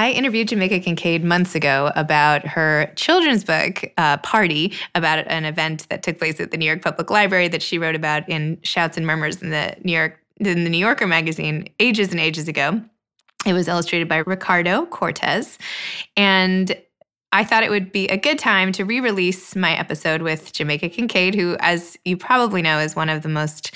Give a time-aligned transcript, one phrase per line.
[0.00, 5.86] I interviewed Jamaica Kincaid months ago about her children's book, uh, Party, about an event
[5.90, 8.96] that took place at the New York Public Library that she wrote about in Shouts
[8.96, 12.80] and Murmurs in the New York in the New Yorker magazine ages and ages ago.
[13.44, 15.58] It was illustrated by Ricardo Cortés.
[16.16, 16.74] And
[17.32, 20.88] I thought it would be a good time to re release my episode with Jamaica
[20.88, 23.74] Kincaid, who, as you probably know, is one of the most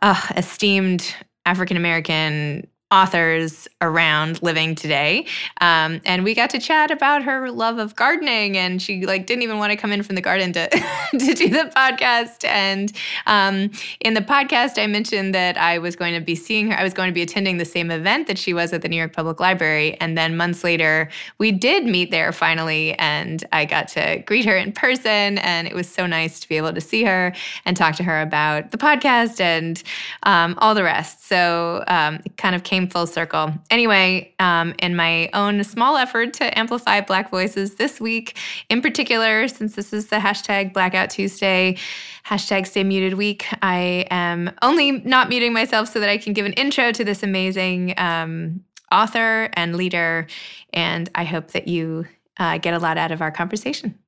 [0.00, 1.14] uh, esteemed
[1.44, 5.26] African American authors around living today.
[5.60, 9.42] Um, and we got to chat about her love of gardening and she like didn't
[9.42, 10.68] even want to come in from the garden to,
[11.18, 12.44] to do the podcast.
[12.44, 12.92] And
[13.26, 13.70] um,
[14.00, 16.94] in the podcast i mentioned that i was going to be seeing her i was
[16.94, 19.40] going to be attending the same event that she was at the new york public
[19.40, 19.98] library.
[20.00, 24.56] And then months later we did meet there finally and i got to greet her
[24.56, 27.32] in person and it was so nice to be able to see her
[27.64, 29.82] and talk to her about the podcast and
[30.24, 31.26] um, all the rest.
[31.26, 33.52] So um, it kind of came came full circle.
[33.70, 38.36] Anyway, um, in my own small effort to amplify Black voices this week,
[38.68, 41.76] in particular, since this is the hashtag Blackout Tuesday,
[42.24, 46.46] hashtag Stay Muted Week, I am only not muting myself so that I can give
[46.46, 50.28] an intro to this amazing um, author and leader.
[50.72, 52.06] And I hope that you
[52.38, 53.98] uh, get a lot out of our conversation.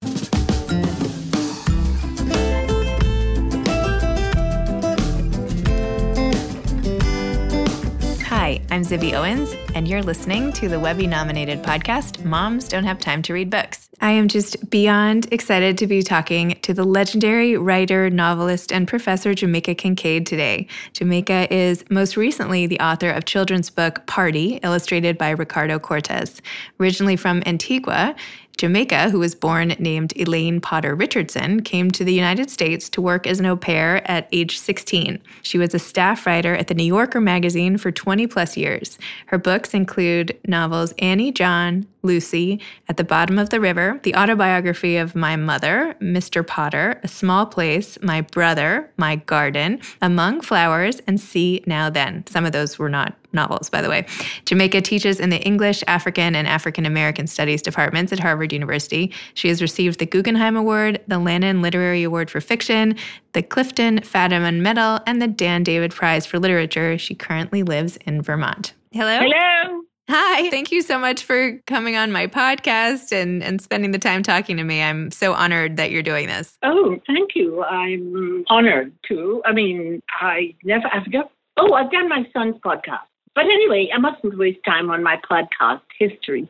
[8.72, 13.20] I'm Zibby Owens, and you're listening to the Webby nominated podcast, Moms Don't Have Time
[13.22, 13.88] to Read Books.
[14.00, 19.34] I am just beyond excited to be talking to the legendary writer, novelist, and professor
[19.34, 20.68] Jamaica Kincaid today.
[20.92, 26.40] Jamaica is most recently the author of children's book Party, illustrated by Ricardo Cortés.
[26.78, 28.14] Originally from Antigua,
[28.60, 33.26] Jamaica, who was born named Elaine Potter Richardson, came to the United States to work
[33.26, 35.18] as an au pair at age 16.
[35.40, 38.98] She was a staff writer at the New Yorker magazine for 20 plus years.
[39.28, 44.98] Her books include novels Annie John, Lucy, At the Bottom of the River, the autobiography
[44.98, 46.46] of my mother, Mr.
[46.46, 52.26] Potter, A Small Place, My Brother, My Garden, Among Flowers, and See Now Then.
[52.26, 54.06] Some of those were not novels, by the way.
[54.44, 59.12] Jamaica teaches in the English, African, and African American Studies departments at Harvard University.
[59.34, 62.96] She has received the Guggenheim Award, the Lannan Literary Award for Fiction,
[63.32, 66.98] the Clifton Fadiman Medal, and the Dan David Prize for Literature.
[66.98, 68.74] She currently lives in Vermont.
[68.92, 69.18] Hello.
[69.20, 69.82] Hello.
[70.12, 74.24] Hi, thank you so much for coming on my podcast and, and spending the time
[74.24, 74.82] talking to me.
[74.82, 76.58] I'm so honored that you're doing this.
[76.64, 77.62] Oh, thank you.
[77.62, 79.40] I'm honored too.
[79.44, 83.06] I mean, I never, I've never, oh, I've done my son's podcast.
[83.40, 86.46] But anyway, I mustn't waste time on my podcast history.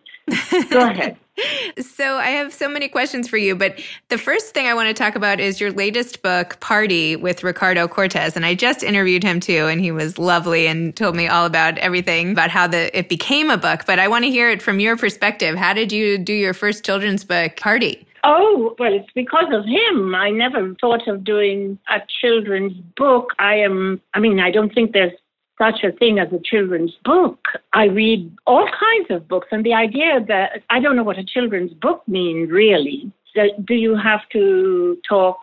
[0.71, 1.17] Go ahead.
[1.81, 4.95] so I have so many questions for you, but the first thing I want to
[4.95, 8.34] talk about is your latest book, Party, with Ricardo Cortés.
[8.34, 11.78] And I just interviewed him too, and he was lovely and told me all about
[11.78, 13.84] everything about how the it became a book.
[13.87, 15.55] But I want to hear it from your perspective.
[15.55, 18.05] How did you do your first children's book, Party?
[18.25, 20.12] Oh, well, it's because of him.
[20.17, 23.31] I never thought of doing a children's book.
[23.39, 25.12] I am, I mean, I don't think there's
[25.60, 27.38] such a thing as a children's book.
[27.72, 31.25] I read all kinds of books, and the idea that I don't know what a
[31.25, 33.12] children's book means really.
[33.65, 35.38] Do you have to talk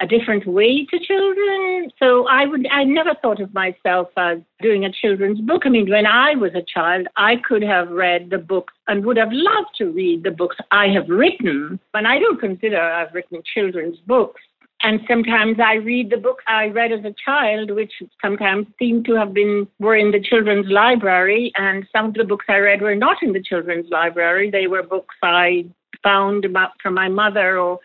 [0.00, 1.90] a different way to children?
[1.98, 5.62] So I would I never thought of myself as doing a children's book.
[5.66, 9.16] I mean, when I was a child, I could have read the books and would
[9.16, 11.80] have loved to read the books I have written.
[11.94, 14.40] And I don't consider I've written children's books.
[14.82, 19.14] And sometimes I read the books I read as a child, which sometimes seem to
[19.14, 22.94] have been were in the children's library, and some of the books I read were
[22.94, 24.50] not in the children's library.
[24.50, 25.64] They were books I
[26.02, 27.80] found about from my mother or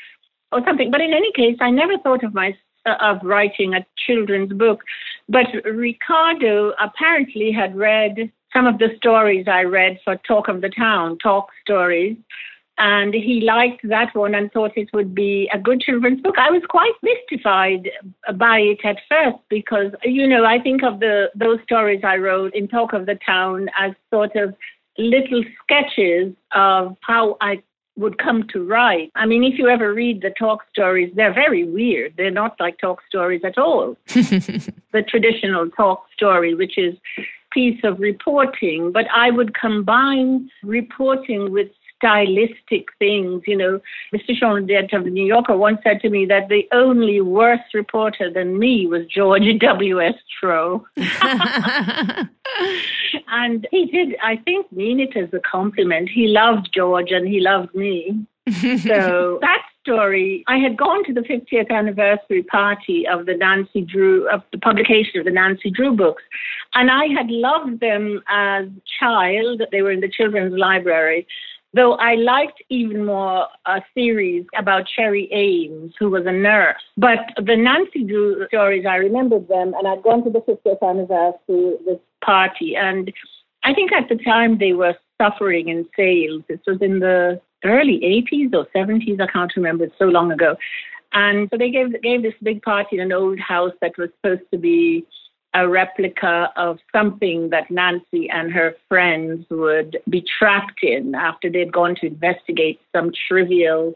[0.52, 0.92] or something.
[0.92, 2.56] But in any case, I never thought of my
[2.86, 4.84] of writing a children's book.
[5.30, 10.70] But Ricardo apparently had read some of the stories I read for Talk of the
[10.70, 12.18] Town, talk stories,
[12.78, 16.36] and he liked that one and thought it would be a good children's book.
[16.38, 17.90] I was quite mystified
[18.36, 22.56] by it at first because, you know, I think of the those stories I wrote
[22.56, 24.56] in Talk of the Town as sort of
[24.98, 27.62] little sketches of how I
[27.96, 29.12] would come to write.
[29.16, 32.16] I mean, if you ever read the talk stories, they're very weird.
[32.18, 33.96] They're not like talk stories at all.
[34.08, 36.96] the traditional talk story, which is
[37.52, 41.70] piece of reporting, but I would combine reporting with
[42.04, 43.44] stylistic things.
[43.48, 43.80] You know,
[44.14, 44.36] Mr.
[44.38, 48.30] Shawn Dent of the New Yorker once said to me that the only worse reporter
[48.32, 50.16] than me was George W.S.
[50.40, 50.86] Trow.
[53.28, 56.10] and he did, I think, mean it as a compliment.
[56.10, 58.26] He loved George and he loved me.
[58.50, 64.30] so that story, I had gone to the 50th anniversary party of the Nancy Drew,
[64.30, 66.24] of the publication of the Nancy Drew books.
[66.74, 69.62] And I had loved them as a child.
[69.72, 71.28] They were in the children's library.
[71.76, 76.82] Though I liked even more a series about Cherry Ames, who was a nurse.
[76.98, 81.78] But the Nancy Drew stories, I remembered them, and I'd gone to the 50th anniversary
[81.86, 83.12] this party, and
[83.64, 86.44] I think at the time they were suffering in sales.
[86.48, 88.00] This was in the early
[88.32, 90.56] 80s or 70s, I can't remember, it's so long ago.
[91.14, 94.50] And so they gave gave this big party in an old house that was supposed
[94.52, 95.06] to be
[95.54, 101.72] a replica of something that Nancy and her friends would be trapped in after they'd
[101.72, 103.96] gone to investigate some trivial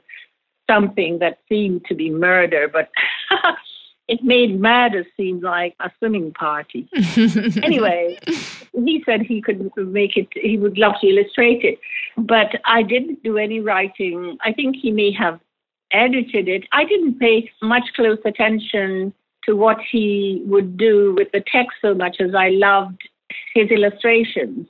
[0.69, 2.89] something that seemed to be murder, but
[4.07, 6.88] it made murder seem like a swimming party.
[7.63, 8.19] anyway,
[8.74, 11.80] he said he could make it, he would love to illustrate it,
[12.18, 14.38] but I didn't do any writing.
[14.44, 15.39] I think he may have
[15.92, 16.65] edited it.
[16.71, 19.13] I didn't pay much close attention
[19.47, 23.01] to what he would do with the text so much as I loved
[23.53, 24.67] his illustrations.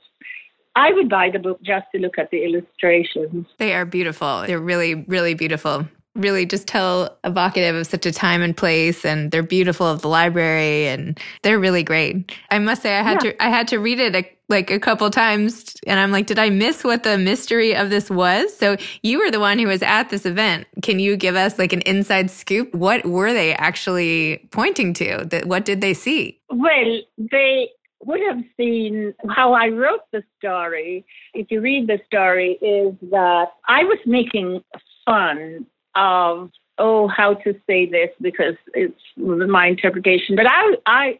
[0.76, 3.46] I would buy the book just to look at the illustrations.
[3.58, 4.44] They are beautiful.
[4.46, 5.88] They're really, really beautiful.
[6.14, 10.08] Really just tell evocative of such a time and place and they're beautiful of the
[10.08, 12.32] library and they're really great.
[12.50, 13.32] I must say I had yeah.
[13.32, 16.38] to I had to read it a, like a couple times and I'm like, did
[16.38, 18.56] I miss what the mystery of this was?
[18.56, 20.66] So you were the one who was at this event.
[20.82, 22.74] Can you give us like an inside scoop?
[22.74, 25.26] What were they actually pointing to?
[25.26, 26.40] That what did they see?
[26.50, 27.68] Well, they
[28.04, 31.04] would have seen how I wrote the story.
[31.34, 34.62] If you read the story, is that I was making
[35.04, 41.18] fun of oh how to say this because it's my interpretation, but I I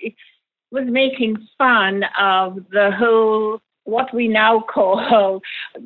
[0.71, 5.41] was making fun of the whole what we now call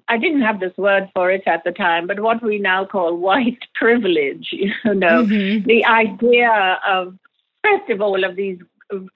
[0.08, 3.16] I didn't have this word for it at the time, but what we now call
[3.16, 5.66] white privilege, you know, mm-hmm.
[5.66, 7.16] the idea of
[7.62, 8.58] first of all of these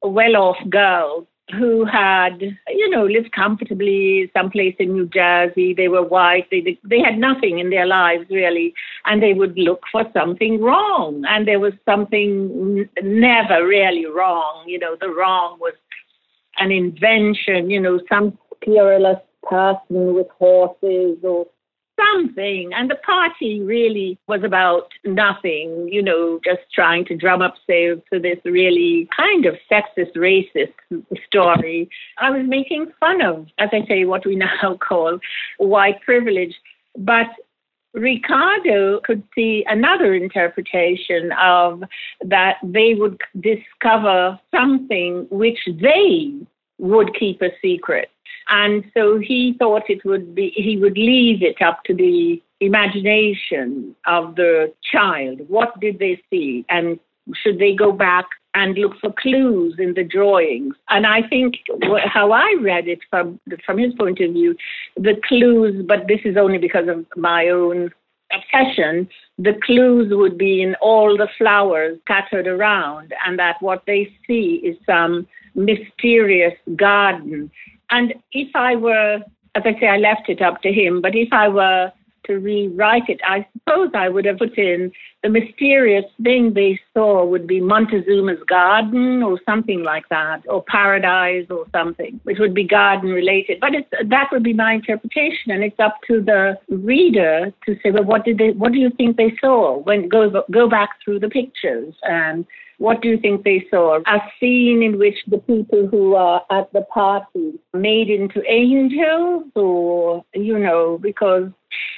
[0.03, 5.75] well off girls who had, you know, lived comfortably someplace in New Jersey.
[5.75, 6.49] They were white.
[6.51, 11.23] They they had nothing in their lives really, and they would look for something wrong.
[11.29, 14.65] And there was something never really wrong.
[14.67, 15.75] You know, the wrong was
[16.59, 17.71] an invention.
[17.71, 21.47] You know, some peerless person with horses or
[21.97, 22.71] something.
[22.75, 28.01] And the party really was about nothing, you know, just trying to drum up sales
[28.13, 30.75] to this really kind of sexist, racist
[31.27, 31.89] story.
[32.19, 35.19] I was making fun of, as I say, what we now call
[35.59, 36.55] white privilege.
[36.97, 37.27] But
[37.95, 41.83] Ricardo could see another interpretation of
[42.23, 46.35] that they would discover something which they
[46.79, 48.11] would keep a secret
[48.49, 53.95] and so he thought it would be, he would leave it up to the imagination
[54.07, 55.41] of the child.
[55.49, 56.65] What did they see?
[56.69, 56.99] And
[57.35, 60.75] should they go back and look for clues in the drawings?
[60.89, 61.57] And I think
[62.07, 64.57] how I read it from, from his point of view,
[64.97, 67.91] the clues, but this is only because of my own
[68.33, 69.09] obsession,
[69.39, 74.61] the clues would be in all the flowers scattered around, and that what they see
[74.65, 77.51] is some mysterious garden
[77.91, 79.21] and if I were,
[79.55, 81.93] as I say, I left it up to him, but if I were
[82.27, 84.93] to rewrite it, I suppose I would have put in
[85.23, 91.47] the mysterious thing they saw would be Montezuma's garden or something like that, or paradise
[91.51, 93.59] or something, which would be garden related.
[93.61, 97.91] But it's, that would be my interpretation, and it's up to the reader to say,
[97.91, 99.79] well, what did they, what do you think they saw?
[99.79, 102.45] When go go back through the pictures and
[102.79, 104.01] what do you think they saw?
[104.07, 110.25] A scene in which the people who are at the party made into angels, or,
[110.35, 111.51] you know, because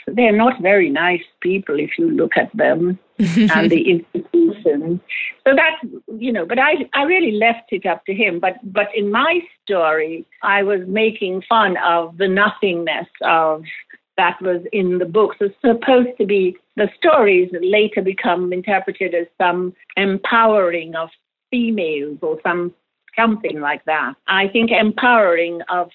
[0.06, 5.00] they're not very nice people if you look at them and the institution.
[5.47, 5.80] So that,
[6.16, 8.38] you know, but I, I really left it up to him.
[8.38, 13.64] But, but in my story, I was making fun of the nothingness of
[14.18, 15.37] that was in the books.
[15.40, 21.08] It's supposed to be the stories that later become interpreted as some empowering of
[21.50, 22.75] females or some
[23.16, 24.14] something like that.
[24.26, 25.90] I think empowering of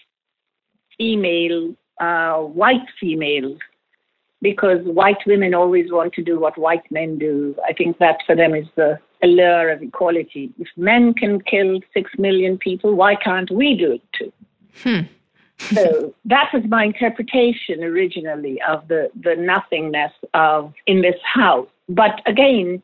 [0.97, 3.59] female, uh, white females,
[4.41, 7.55] because white women always want to do what white men do.
[7.67, 10.51] I think that for them is the allure of equality.
[10.59, 14.33] If men can kill six million people, why can't we do it too?
[14.81, 15.13] Hmm
[15.73, 21.67] so that was my interpretation originally of the, the nothingness of in this house.
[21.89, 22.81] But again,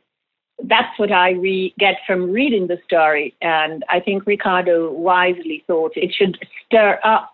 [0.63, 3.35] that's what I re- get from reading the story.
[3.41, 7.33] And I think Ricardo wisely thought it should stir up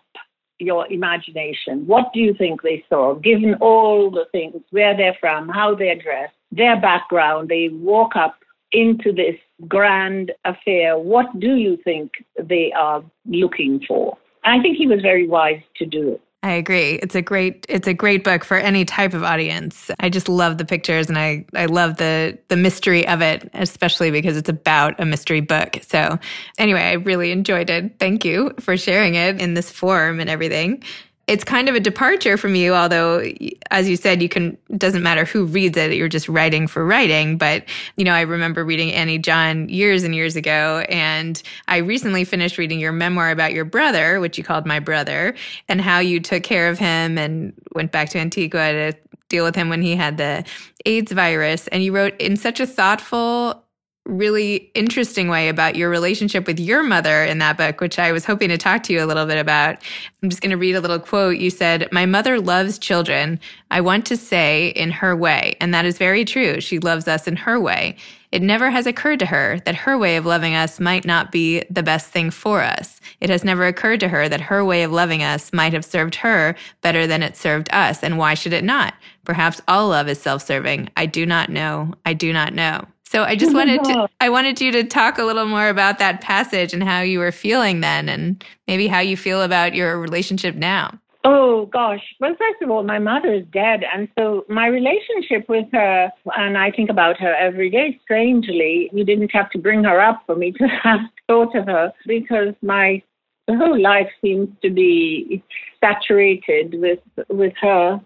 [0.58, 1.86] your imagination.
[1.86, 6.00] What do you think they saw, given all the things, where they're from, how they're
[6.00, 8.36] dressed, their background, they walk up
[8.72, 9.36] into this
[9.68, 10.98] grand affair.
[10.98, 14.16] What do you think they are looking for?
[14.46, 16.22] I think he was very wise to do it.
[16.42, 16.92] I agree.
[17.02, 19.90] It's a great it's a great book for any type of audience.
[19.98, 24.12] I just love the pictures and I I love the the mystery of it, especially
[24.12, 25.78] because it's about a mystery book.
[25.82, 26.18] So,
[26.56, 27.98] anyway, I really enjoyed it.
[27.98, 30.84] Thank you for sharing it in this form and everything
[31.26, 33.24] it's kind of a departure from you although
[33.70, 37.36] as you said you can doesn't matter who reads it you're just writing for writing.
[37.36, 37.64] But
[37.96, 42.58] you know i remember reading annie john years and years ago and i recently finished
[42.58, 45.34] reading your memoir about your brother which you called my brother
[45.68, 49.54] and how you took care of him and went back to antigua to deal with
[49.54, 50.44] him when he had the
[50.84, 51.66] aids virus.
[51.68, 53.62] And you wrote in such a thoughtful
[54.06, 58.24] really interesting way about your relationship with your mother in that book, which I was
[58.24, 59.82] hoping to talk to you a little bit about.
[60.22, 61.38] I'm just going to read a little quote.
[61.38, 63.40] You said, My mother loves children.
[63.70, 65.56] I want to say in her way.
[65.60, 66.60] And that is very true.
[66.60, 67.96] She loves us in her way.
[68.32, 71.64] It never has occurred to her that her way of loving us might not be
[71.70, 73.00] the best thing for us.
[73.20, 76.16] It has never occurred to her that her way of loving us might have served
[76.16, 78.02] her better than it served us.
[78.02, 78.94] And why should it not?
[79.24, 80.90] Perhaps all love is self serving.
[80.96, 81.94] I do not know.
[82.04, 82.86] I do not know.
[83.08, 85.98] So I just oh wanted to I wanted you to talk a little more about
[86.00, 89.98] that passage and how you were feeling then and maybe how you feel about your
[89.98, 90.98] relationship now.
[91.22, 92.02] Oh gosh.
[92.20, 96.58] Well, first of all, my mother is dead and so my relationship with her and
[96.58, 98.90] I think about her every day strangely.
[98.92, 102.54] You didn't have to bring her up for me to have thought of her because
[102.60, 103.02] my
[103.46, 105.44] the whole life seems to be
[105.80, 106.98] saturated with
[107.28, 108.00] with her.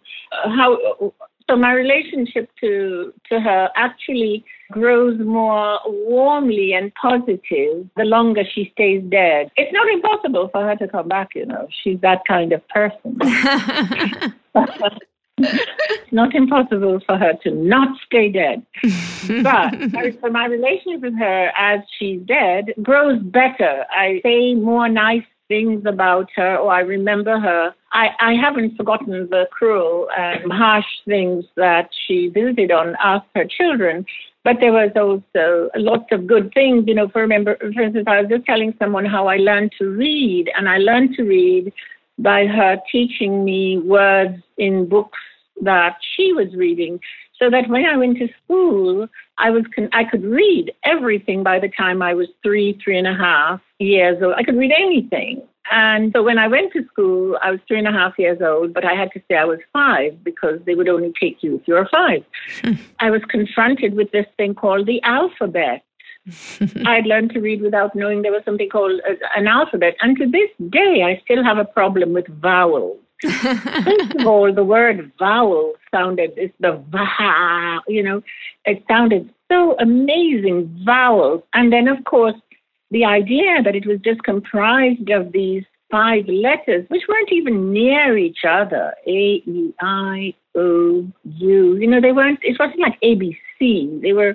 [0.44, 1.12] How
[1.48, 8.70] so my relationship to to her actually grows more warmly and positive the longer she
[8.72, 9.50] stays dead.
[9.56, 11.68] It's not impossible for her to come back, you know.
[11.82, 13.18] She's that kind of person.
[15.38, 18.64] it's not impossible for her to not stay dead.
[19.42, 19.74] but
[20.20, 23.84] so my relationship with her as she's dead grows better.
[23.90, 27.74] I say more nice things about her, or I remember her.
[27.92, 33.44] I, I haven't forgotten the cruel and harsh things that she visited on us, her
[33.44, 34.06] children.
[34.42, 36.84] But there was also lots of good things.
[36.86, 39.90] You know, for remember, for instance, I was just telling someone how I learned to
[39.90, 41.72] read, and I learned to read
[42.18, 45.18] by her teaching me words in books
[45.62, 47.00] that she was reading
[47.38, 51.58] so that when I went to school, I was con- I could read everything by
[51.58, 54.34] the time I was three, three and a half years old.
[54.36, 55.42] I could read anything.
[55.70, 58.74] And so when I went to school, I was three and a half years old,
[58.74, 61.68] but I had to say I was five because they would only take you if
[61.68, 62.24] you were five.
[62.98, 65.84] I was confronted with this thing called the alphabet.
[66.86, 69.00] I'd learned to read without knowing there was something called
[69.36, 69.94] an alphabet.
[70.00, 72.98] And to this day, I still have a problem with vowels.
[73.22, 78.22] First of all, the word vowel sounded, it's the va, you know,
[78.64, 81.42] it sounded so amazing, vowels.
[81.52, 82.36] And then, of course,
[82.90, 88.16] the idea that it was just comprised of these five letters, which weren't even near
[88.16, 91.76] each other A, E, I, O, U.
[91.76, 94.00] You know, they weren't, it wasn't like ABC.
[94.02, 94.34] They were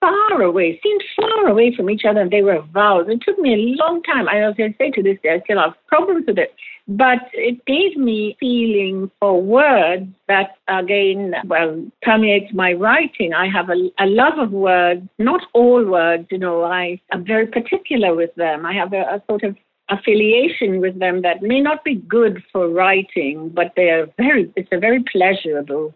[0.00, 3.06] far away, seemed far away from each other, and they were vowels.
[3.08, 4.28] It took me a long time.
[4.28, 6.54] I to say to this day, I still have problems with it.
[6.88, 13.32] But it gave me feeling for words that, again, well, permeates my writing.
[13.32, 17.46] I have a, a love of words, not all words, you know, I am very
[17.46, 18.66] particular with them.
[18.66, 19.56] I have a, a sort of
[19.90, 24.68] affiliation with them that may not be good for writing, but they are very, it's
[24.72, 25.94] a very pleasurable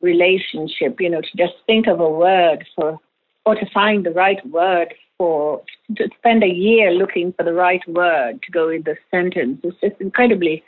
[0.00, 2.98] relationship, you know, to just think of a word for
[3.46, 5.62] or to find the right word for
[5.96, 9.60] to spend a year looking for the right word to go in the sentence.
[9.62, 10.62] It's just incredibly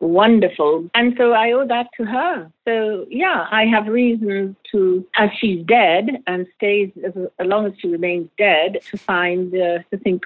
[0.00, 0.90] wonderful.
[0.94, 2.50] And so I owe that to her.
[2.66, 7.72] So yeah, I have reason to, as she's dead and stays as, as long as
[7.78, 10.24] she remains dead, to find uh, to think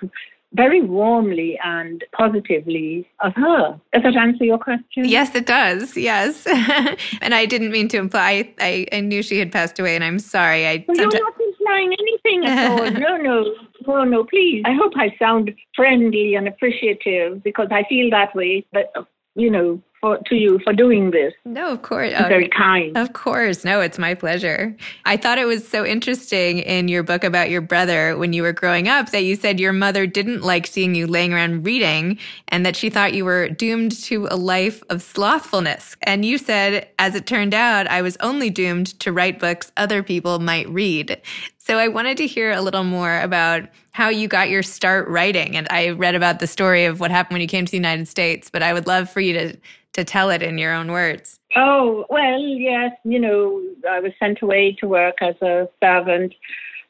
[0.57, 3.79] very warmly and positively of her.
[3.93, 5.05] Does that answer your question?
[5.05, 5.97] Yes, it does.
[5.97, 6.47] Yes.
[7.21, 10.19] and I didn't mean to imply, I, I knew she had passed away, and I'm
[10.19, 10.67] sorry.
[10.67, 12.91] I well, You're not implying anything at all.
[12.91, 13.55] no, no,
[13.87, 14.63] no, no, please.
[14.65, 18.67] I hope I sound friendly and appreciative because I feel that way.
[18.73, 18.93] But,
[19.35, 21.33] you know, for, to you for doing this.
[21.45, 22.13] No, of course.
[22.13, 22.97] very kind.
[22.97, 23.65] Of course.
[23.65, 24.77] No, it's my pleasure.
[25.05, 28.53] I thought it was so interesting in your book about your brother when you were
[28.53, 32.65] growing up that you said your mother didn't like seeing you laying around reading and
[32.65, 35.97] that she thought you were doomed to a life of slothfulness.
[36.03, 40.03] And you said, as it turned out, I was only doomed to write books other
[40.03, 41.21] people might read.
[41.67, 45.57] So I wanted to hear a little more about how you got your start writing.
[45.57, 48.07] And I read about the story of what happened when you came to the United
[48.07, 49.57] States, but I would love for you to
[49.95, 51.41] to tell it in your own words.
[51.57, 56.35] Oh, well, yes, you know, I was sent away to work as a servant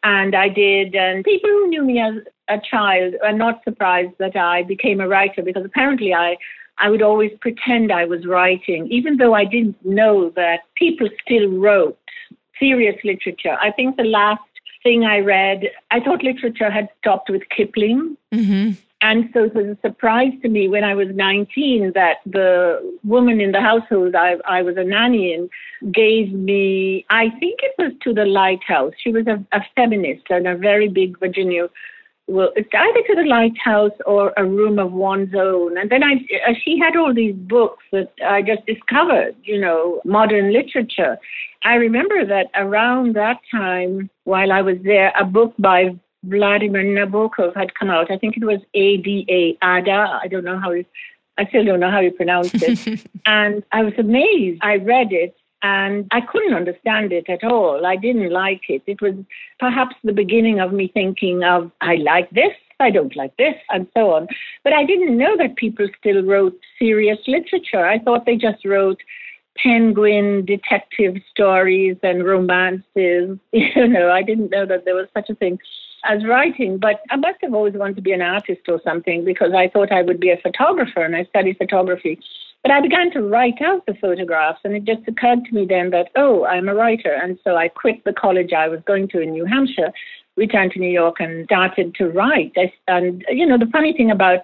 [0.03, 2.15] and I did and people who knew me as
[2.49, 6.37] a child are not surprised that I became a writer because apparently I
[6.77, 11.49] I would always pretend I was writing, even though I didn't know that people still
[11.49, 11.99] wrote
[12.59, 13.57] serious literature.
[13.59, 14.43] I think the last
[14.87, 18.17] thing I read, I thought literature had stopped with Kipling.
[18.33, 18.71] Mm-hmm.
[19.03, 22.49] And so it was a surprise to me when I was 19 that the
[23.05, 25.51] woman in the household I, I was a nanny in
[25.93, 28.95] gave me, I think it was to the lighthouse.
[29.03, 31.69] She was a, a feminist and a very big Virginia
[32.29, 35.79] well, it's either to the lighthouse or a room of one's own.
[35.79, 36.15] And then I,
[36.49, 41.19] uh, she had all these books that I just discovered, you know, modern literature.
[41.63, 47.57] I remember that around that time, while I was there, a book by Vladimir Nabokov
[47.57, 48.11] had come out.
[48.11, 50.21] I think it was ADA, ADA.
[50.23, 50.85] I don't know how you,
[51.39, 53.07] I still don't know how you pronounce it.
[53.27, 54.61] and I was amazed.
[54.63, 57.87] I read it and I couldn't understand it at all.
[57.87, 58.83] I didn't like it.
[58.87, 59.15] It was
[59.59, 63.87] perhaps the beginning of me thinking of, I like this, I don't like this, and
[63.95, 64.29] so on.
[64.63, 67.85] But I didn't know that people still wrote serious literature.
[67.85, 69.01] I thought they just wrote
[69.57, 73.39] penguin detective stories and romances.
[73.53, 75.59] You know, I didn't know that there was such a thing
[76.05, 79.53] as writing, but I must have always wanted to be an artist or something because
[79.57, 82.21] I thought I would be a photographer and I studied photography.
[82.67, 85.91] But I began to write out the photographs, and it just occurred to me then
[85.91, 87.13] that, oh, I'm a writer.
[87.13, 89.93] And so I quit the college I was going to in New Hampshire,
[90.37, 92.57] returned to New York, and started to write.
[92.89, 94.41] And, you know, the funny thing about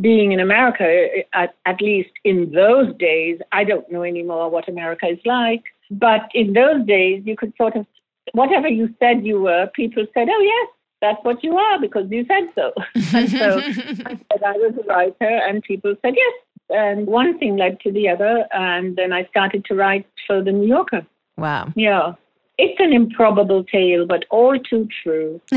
[0.00, 4.68] being in America, eh, at, at least in those days, I don't know anymore what
[4.68, 5.62] America is like.
[5.88, 7.86] But in those days, you could sort of,
[8.32, 10.68] whatever you said you were, people said, oh, yes,
[11.00, 12.72] that's what you are because you said so.
[13.16, 16.32] and so I said I was a writer, and people said, yes,
[16.72, 20.52] and one thing led to the other, and then I started to write for the
[20.52, 21.06] New Yorker.
[21.36, 21.72] Wow.
[21.76, 22.14] Yeah.
[22.58, 25.40] It's an improbable tale, but all too true.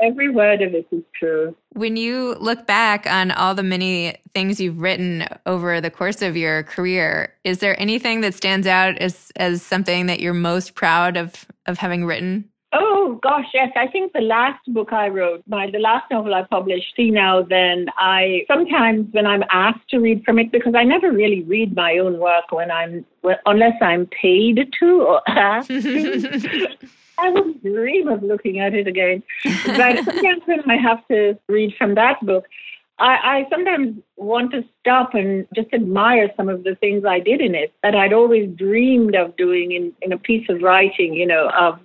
[0.00, 1.56] Every word of it is true.
[1.74, 6.36] When you look back on all the many things you've written over the course of
[6.36, 11.16] your career, is there anything that stands out as as something that you're most proud
[11.16, 12.50] of of having written?
[13.04, 13.72] Oh gosh, yes.
[13.74, 17.42] I think the last book I wrote, my the last novel I published, See Now
[17.42, 21.74] Then, I sometimes when I'm asked to read from it because I never really read
[21.74, 23.04] my own work when I'm
[23.44, 26.68] unless I'm paid to or asked to.
[27.18, 29.24] I would dream of looking at it again.
[29.66, 32.44] But sometimes when I have to read from that book,
[33.00, 37.40] I, I sometimes want to stop and just admire some of the things I did
[37.40, 41.26] in it that I'd always dreamed of doing in, in a piece of writing, you
[41.26, 41.80] know, of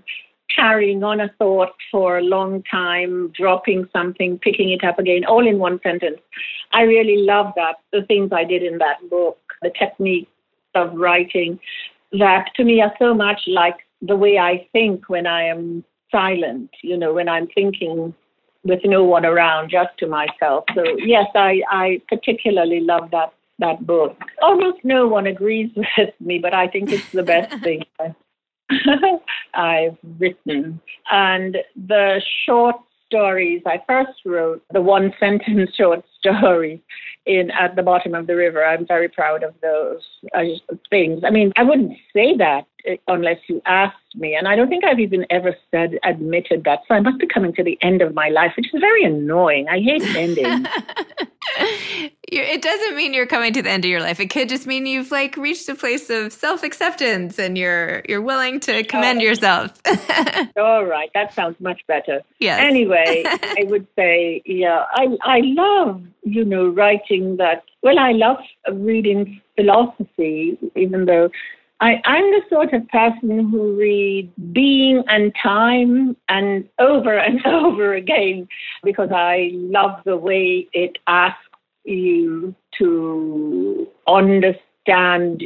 [0.53, 5.47] carrying on a thought for a long time, dropping something, picking it up again, all
[5.47, 6.19] in one sentence.
[6.73, 10.31] I really love that, the things I did in that book, the techniques
[10.75, 11.59] of writing
[12.13, 16.69] that to me are so much like the way I think when I am silent,
[16.81, 18.13] you know, when I'm thinking
[18.63, 20.65] with no one around, just to myself.
[20.75, 24.15] So yes, I, I particularly love that that book.
[24.41, 27.83] Almost no one agrees with me, but I think it's the best thing
[29.53, 30.79] I've written.
[31.11, 32.77] And the short
[33.07, 36.79] stories I first wrote, the one sentence short stories
[37.25, 40.01] in At the Bottom of the River, I'm very proud of those
[40.35, 40.43] uh,
[40.89, 41.23] things.
[41.25, 44.35] I mean, I wouldn't say that uh, unless you asked me.
[44.35, 46.79] And I don't think I've even ever said, admitted that.
[46.87, 49.67] So I must be coming to the end of my life, which is very annoying.
[49.69, 50.67] I hate endings.
[52.29, 54.19] it doesn't mean you're coming to the end of your life.
[54.19, 58.21] It could just mean you've like reached a place of self acceptance and you're you're
[58.21, 59.23] willing to commend oh.
[59.23, 59.71] yourself.
[60.57, 62.21] All right, that sounds much better.
[62.39, 62.59] Yes.
[62.61, 67.63] Anyway, I would say, yeah, I I love you know writing that.
[67.81, 68.39] Well, I love
[68.71, 71.29] reading philosophy, even though
[71.79, 77.93] I, I'm the sort of person who reads being and time and over and over
[77.93, 78.47] again
[78.83, 81.46] because I love the way it asks
[81.87, 85.43] you to understand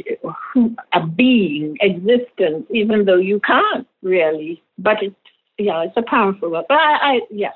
[0.92, 4.62] a being, existence, even though you can't really.
[4.78, 5.16] But it's
[5.58, 6.64] yeah, it's a powerful one.
[6.68, 7.52] But I, I yeah.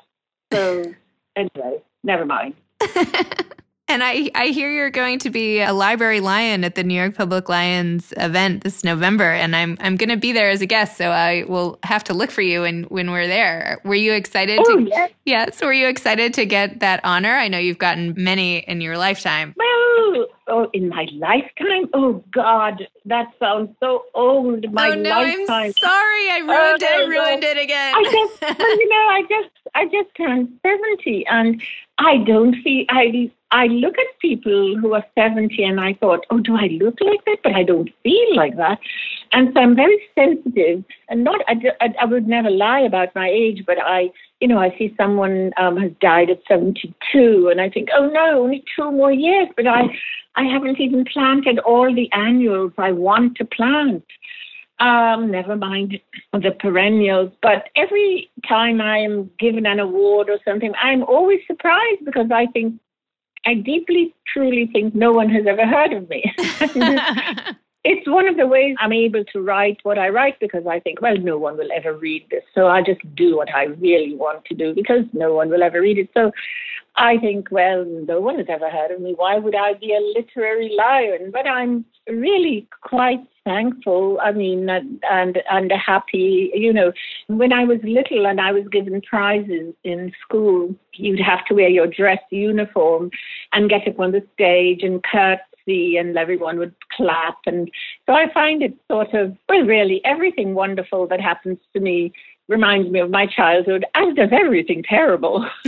[0.52, 0.94] So
[1.36, 2.54] anyway, never mind.
[3.88, 7.14] And I, I hear you're going to be a library lion at the New York
[7.14, 10.96] Public Lions event this November, and I'm I'm going to be there as a guest,
[10.96, 13.80] so I will have to look for you when when we're there.
[13.84, 14.58] Were you excited?
[14.60, 15.10] Oh, to, yes.
[15.24, 15.62] yes.
[15.62, 17.30] Were you excited to get that honor?
[17.30, 19.54] I know you've gotten many in your lifetime.
[19.56, 19.66] Well,
[19.98, 21.88] Oh, oh, in my lifetime?
[21.94, 24.70] Oh God, that sounds so old.
[24.72, 25.48] My oh no, lifetime.
[25.48, 26.30] I'm sorry.
[26.30, 26.82] I ruined Oh, it.
[26.84, 27.48] I ruined no.
[27.48, 27.94] it again.
[27.96, 31.62] I just, you know, I just, I just turned seventy, and
[31.98, 32.84] I don't feel.
[32.88, 36.96] I, I look at people who are seventy, and I thought, oh, do I look
[37.00, 37.38] like that?
[37.44, 38.78] But I don't feel like that,
[39.32, 41.40] and so I'm very sensitive, and not.
[41.46, 44.10] I, I, I would never lie about my age, but I,
[44.40, 48.42] you know, I see someone um, has died at seventy-two, and I think, oh no,
[48.42, 49.82] only two more years, but I,
[50.36, 54.04] I haven't even planted all the annuals I want to plant.
[54.78, 55.98] Um, never mind
[56.32, 57.32] the perennials.
[57.40, 62.46] But every time I am given an award or something, I'm always surprised because I
[62.46, 62.80] think,
[63.46, 66.24] I deeply, truly think no one has ever heard of me.
[67.84, 71.00] it's one of the ways I'm able to write what I write because I think,
[71.00, 72.42] well, no one will ever read this.
[72.54, 75.80] So I'll just do what I really want to do because no one will ever
[75.80, 76.10] read it.
[76.12, 76.32] So
[76.98, 79.14] I think, well, no one has ever heard of me.
[79.14, 81.30] Why would I be a literary lion?
[81.30, 84.18] But I'm really quite thankful.
[84.22, 86.50] I mean, and and, happy.
[86.54, 86.92] You know,
[87.28, 91.68] when I was little and I was given prizes in school, you'd have to wear
[91.68, 93.10] your dress uniform
[93.52, 97.36] and get up on the stage and curtsy, and everyone would clap.
[97.44, 97.70] And
[98.06, 102.12] so I find it sort of, well, really, everything wonderful that happens to me
[102.48, 105.46] reminds me of my childhood, as does everything terrible.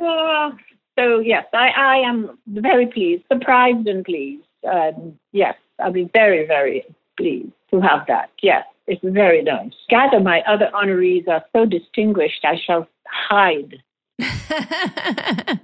[0.00, 0.50] Uh,
[0.98, 4.44] so yes, I, I am very pleased, surprised and pleased.
[4.70, 6.84] Um, yes, I'll be very, very
[7.16, 8.30] pleased to have that.
[8.42, 9.72] Yes, it's very nice.
[9.88, 13.82] Gather my other honorees are so distinguished, I shall hide.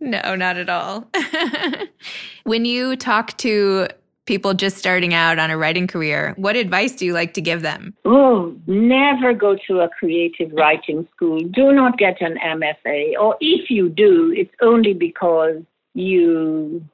[0.00, 1.08] no, not at all.
[2.44, 3.88] when you talk to
[4.26, 7.62] people just starting out on a writing career, what advice do you like to give
[7.62, 7.94] them?
[8.04, 11.40] Oh, never go to a creative writing school.
[11.40, 13.14] Do not get an MFA.
[13.20, 15.62] Or if you do, it's only because
[15.94, 16.84] you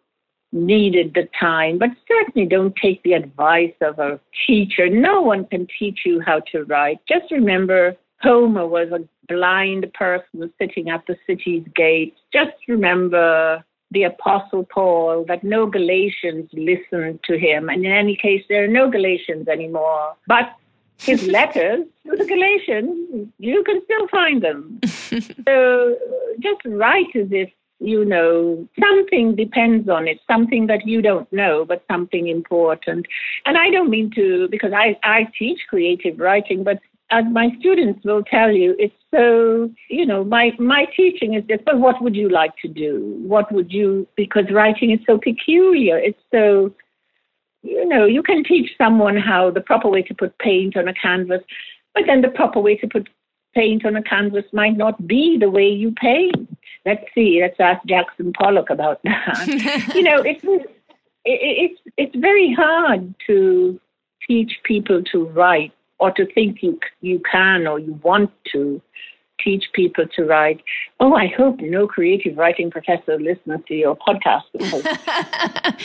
[0.52, 1.78] needed the time.
[1.78, 4.88] But certainly don't take the advice of a teacher.
[4.88, 6.98] No one can teach you how to write.
[7.08, 12.16] Just remember Homer was a blind person sitting at the city's gate.
[12.32, 17.68] Just remember the Apostle Paul, that no Galatians listened to him.
[17.68, 20.14] And in any case, there are no Galatians anymore.
[20.26, 20.54] But
[20.98, 24.80] his letters to the Galatians, you can still find them.
[24.84, 25.96] so
[26.40, 27.50] just write as if
[27.80, 33.06] you know something depends on it, something that you don't know, but something important.
[33.46, 36.78] And I don't mean to, because I, I teach creative writing, but
[37.10, 41.58] as my students will tell you, it's so, you know, my, my teaching is this
[41.64, 43.18] but what would you like to do?
[43.22, 45.98] What would you, because writing is so peculiar.
[45.98, 46.72] It's so,
[47.62, 50.94] you know, you can teach someone how the proper way to put paint on a
[50.94, 51.42] canvas,
[51.94, 53.08] but then the proper way to put
[53.54, 56.56] paint on a canvas might not be the way you paint.
[56.86, 59.92] Let's see, let's ask Jackson Pollock about that.
[59.94, 60.60] you know, it's, it,
[61.24, 63.80] it's, it's very hard to
[64.26, 68.80] teach people to write or to think you you can or you want to
[69.42, 70.62] teach people to write.
[70.98, 74.42] Oh, I hope no creative writing professor listens to your podcast.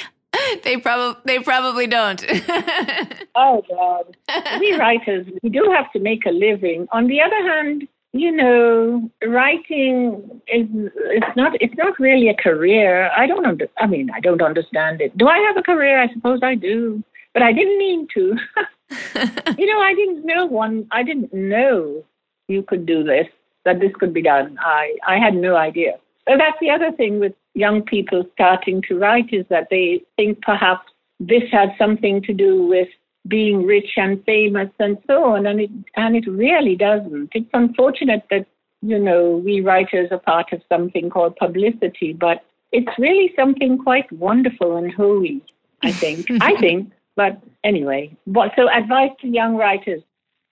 [0.64, 2.26] they probably they probably don't.
[3.36, 4.18] oh God,
[4.60, 6.88] we writers we do have to make a living.
[6.92, 13.12] On the other hand, you know, writing is it's not it's not really a career.
[13.16, 15.18] I don't under, I mean, I don't understand it.
[15.18, 16.02] Do I have a career?
[16.02, 18.38] I suppose I do, but I didn't mean to.
[19.58, 20.88] you know, I didn't know one.
[20.92, 22.04] I didn't know
[22.48, 23.28] you could do this.
[23.64, 24.58] That this could be done.
[24.62, 25.94] I I had no idea.
[26.28, 30.42] So that's the other thing with young people starting to write is that they think
[30.42, 30.88] perhaps
[31.20, 32.90] this has something to do with
[33.28, 37.30] being rich and famous and so on, and it and it really doesn't.
[37.34, 38.46] It's unfortunate that
[38.82, 44.12] you know we writers are part of something called publicity, but it's really something quite
[44.12, 45.42] wonderful and holy.
[45.82, 46.28] I think.
[46.42, 46.92] I think.
[47.16, 50.02] But anyway, what, so advice to young writers.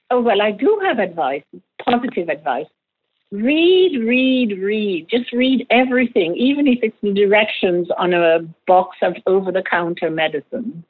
[0.10, 1.44] Oh, well, I do have advice,
[1.84, 2.68] positive advice.
[3.32, 5.08] Read, read, read.
[5.10, 10.12] Just read everything, even if it's the directions on a box of over the counter
[10.12, 10.84] medicine.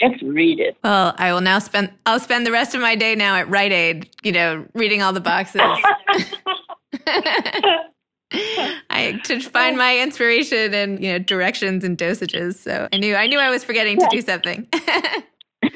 [0.00, 0.76] Just read it.
[0.82, 3.70] Well, I will now spend I'll spend the rest of my day now at Rite
[3.70, 5.60] Aid, you know, reading all the boxes.
[8.90, 12.56] I to find my inspiration and you know directions and dosages.
[12.56, 14.66] So I knew I knew I was forgetting to do something.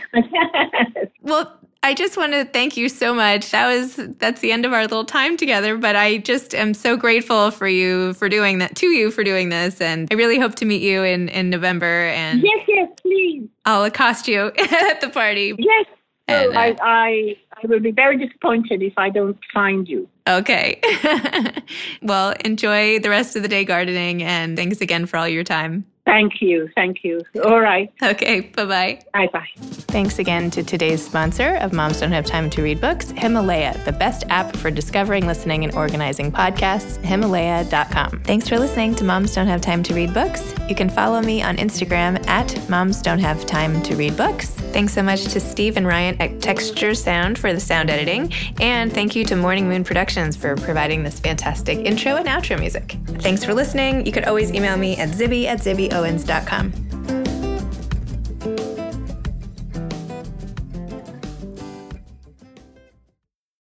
[1.23, 3.51] well, I just want to thank you so much.
[3.53, 6.97] That was that's the end of our little time together, but I just am so
[6.97, 10.57] grateful for you for doing that to you for doing this and I really hope
[10.57, 13.49] to meet you in in November and Yes, yes, please.
[13.65, 15.55] I'll accost you at the party.
[15.59, 15.87] Yes.
[16.29, 20.09] So And, uh, I, I I will be very disappointed if I don't find you.
[20.29, 20.81] Okay.
[22.03, 25.87] well, enjoy the rest of the day gardening and thanks again for all your time.
[26.09, 26.71] Thank you.
[26.75, 27.21] Thank you.
[27.45, 27.93] All right.
[28.03, 28.41] Okay.
[28.41, 29.01] Bye bye.
[29.13, 29.49] Bye bye.
[29.89, 33.93] Thanks again to today's sponsor of Moms Don't Have Time to Read Books, Himalaya, the
[33.93, 38.23] best app for discovering, listening, and organizing podcasts, Himalaya.com.
[38.25, 40.55] Thanks for listening to Moms Don't Have Time to Read Books.
[40.67, 44.49] You can follow me on Instagram at Moms Don't Have Time to Read Books.
[44.73, 48.33] Thanks so much to Steve and Ryan at Texture Sound for the sound editing.
[48.61, 52.97] And thank you to Morning Moon Productions for providing this fantastic intro and outro music.
[53.21, 54.07] Thanks for listening.
[54.07, 55.61] You could always email me at zibby at
[55.99, 57.28] owens.com.